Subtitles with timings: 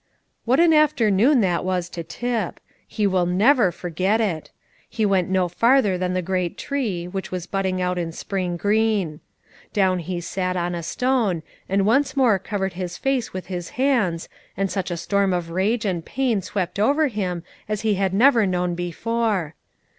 [0.45, 2.59] What an afternoon that was to Tip!
[2.87, 4.49] he will never forget it.
[4.89, 9.19] He went no farther than the great tree, which was budding out in spring green.
[9.73, 14.27] Down he sat on a stone, and once more covered his face with his hands,
[14.57, 18.47] and such a storm of rage and pain swept over him as he had never
[18.47, 19.53] known before.